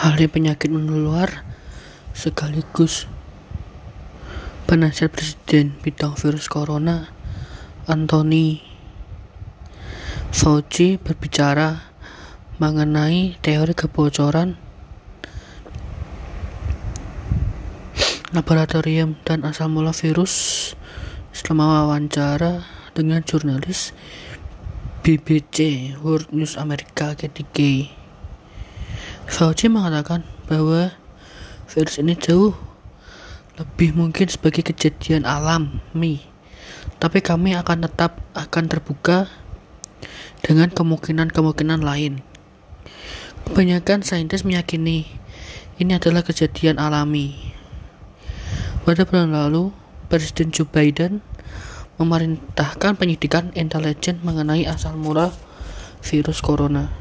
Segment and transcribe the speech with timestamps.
[0.00, 1.44] ahli penyakit menular
[2.16, 3.04] sekaligus
[4.64, 7.12] penasihat presiden bidang virus corona
[7.84, 8.64] Anthony
[10.32, 11.84] Fauci berbicara
[12.56, 14.56] mengenai teori kebocoran
[18.32, 20.32] laboratorium dan asal mula virus
[21.36, 22.64] selama wawancara
[22.96, 23.92] dengan jurnalis
[25.04, 27.99] BBC World News Amerika KTK.
[29.30, 30.90] Fauci mengatakan bahwa
[31.70, 32.50] virus ini jauh
[33.54, 36.26] lebih mungkin sebagai kejadian alami,
[36.98, 39.30] tapi kami akan tetap akan terbuka
[40.42, 42.26] dengan kemungkinan-kemungkinan lain.
[43.46, 45.06] Kebanyakan saintis meyakini
[45.78, 47.54] ini adalah kejadian alami.
[48.82, 49.70] Pada bulan lalu,
[50.10, 51.22] Presiden Joe Biden
[52.02, 55.30] memerintahkan penyidikan intelijen mengenai asal mula
[56.02, 57.00] virus corona.